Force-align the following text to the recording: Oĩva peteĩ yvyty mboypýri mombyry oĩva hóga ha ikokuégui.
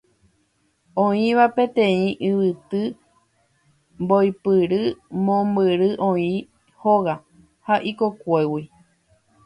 Oĩva 1.03 1.45
peteĩ 1.57 2.05
yvyty 2.29 2.81
mboypýri 4.01 4.81
mombyry 5.25 5.89
oĩva 6.07 6.47
hóga 6.83 7.15
ha 7.67 7.73
ikokuégui. 7.89 8.63